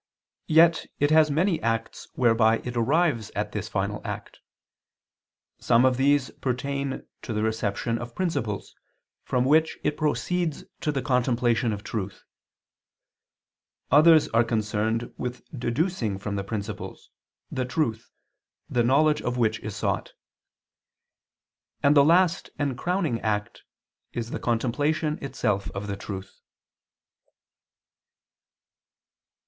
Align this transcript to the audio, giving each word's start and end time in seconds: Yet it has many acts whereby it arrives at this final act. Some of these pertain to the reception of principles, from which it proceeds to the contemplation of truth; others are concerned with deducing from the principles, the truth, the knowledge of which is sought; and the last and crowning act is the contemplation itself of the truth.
Yet 0.47 0.87
it 0.97 1.11
has 1.11 1.29
many 1.29 1.61
acts 1.61 2.07
whereby 2.15 2.57
it 2.63 2.75
arrives 2.75 3.29
at 3.35 3.51
this 3.51 3.69
final 3.69 4.01
act. 4.03 4.39
Some 5.59 5.85
of 5.85 5.97
these 5.97 6.31
pertain 6.41 7.05
to 7.21 7.33
the 7.33 7.43
reception 7.43 7.99
of 7.99 8.15
principles, 8.15 8.73
from 9.23 9.45
which 9.45 9.77
it 9.83 9.97
proceeds 9.97 10.63
to 10.79 10.91
the 10.91 11.03
contemplation 11.03 11.71
of 11.71 11.83
truth; 11.83 12.23
others 13.91 14.27
are 14.29 14.43
concerned 14.43 15.13
with 15.19 15.43
deducing 15.55 16.17
from 16.17 16.35
the 16.35 16.43
principles, 16.43 17.11
the 17.51 17.63
truth, 17.63 18.09
the 18.67 18.81
knowledge 18.81 19.21
of 19.21 19.37
which 19.37 19.59
is 19.59 19.75
sought; 19.75 20.13
and 21.83 21.95
the 21.95 22.03
last 22.03 22.49
and 22.57 22.75
crowning 22.75 23.21
act 23.21 23.61
is 24.13 24.31
the 24.31 24.39
contemplation 24.39 25.19
itself 25.23 25.69
of 25.75 25.85
the 25.85 25.95
truth. 25.95 26.41